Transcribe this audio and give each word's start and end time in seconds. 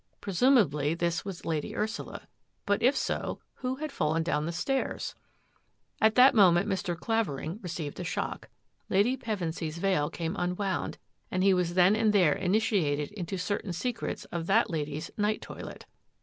Presumably 0.19 0.95
this 0.95 1.23
was 1.23 1.45
Lady 1.45 1.75
Ursula. 1.75 2.27
But 2.65 2.81
if 2.81 2.97
so, 2.97 3.39
who 3.57 3.75
had 3.75 3.91
fallen 3.91 4.23
down 4.23 4.47
the 4.47 4.51
stairs? 4.51 5.13
At 6.01 6.15
that 6.15 6.33
moment 6.33 6.67
Mr. 6.67 6.97
Clavering 6.97 7.59
received 7.61 7.99
a 7.99 8.03
shock. 8.03 8.49
Lady 8.89 9.15
Pevensy's 9.15 9.77
veil 9.77 10.09
came 10.09 10.35
unwound 10.37 10.97
and 11.29 11.43
he 11.43 11.53
was 11.53 11.75
then 11.75 11.95
and 11.95 12.13
there 12.13 12.33
initiated 12.33 13.11
into 13.11 13.37
certain 13.37 13.73
secrets 13.73 14.25
of 14.31 14.47
that 14.47 14.71
lady's 14.71 15.11
night 15.17 15.39
toilet. 15.39 15.85